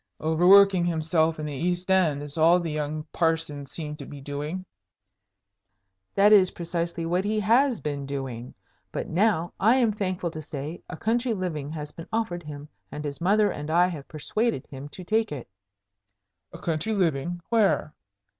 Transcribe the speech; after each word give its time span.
"Overworking 0.19 0.83
himself 0.85 1.37
in 1.39 1.45
the 1.45 1.53
East 1.53 1.91
End, 1.91 2.23
as 2.23 2.35
all 2.35 2.59
the 2.59 2.71
young 2.71 3.03
parsons 3.13 3.71
seem 3.71 3.95
to 3.97 4.05
be 4.07 4.19
doing?" 4.19 4.65
"That 6.15 6.33
is 6.33 6.49
precisely 6.49 7.05
what 7.05 7.23
he 7.23 7.39
has 7.39 7.79
been 7.81 8.07
doing. 8.07 8.55
But 8.91 9.07
now, 9.07 9.53
I 9.59 9.75
am 9.75 9.91
thankful 9.91 10.31
to 10.31 10.41
say, 10.41 10.81
a 10.89 10.97
country 10.97 11.35
living 11.35 11.69
has 11.73 11.91
been 11.91 12.07
offered 12.11 12.41
him, 12.41 12.67
and 12.91 13.05
his 13.05 13.21
mother 13.21 13.51
and 13.51 13.69
I 13.69 13.85
have 13.89 14.07
persuaded 14.07 14.65
him 14.65 14.89
to 14.89 15.03
take 15.03 15.31
it." 15.31 15.47
"A 16.51 16.57
country 16.57 16.93
living? 16.93 17.39
Where?" 17.49 17.93